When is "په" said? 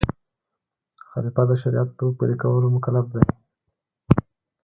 1.97-2.03